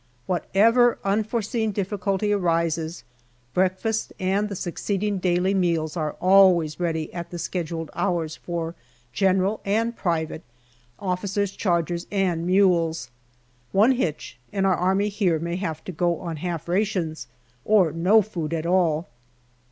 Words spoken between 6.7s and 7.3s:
ready at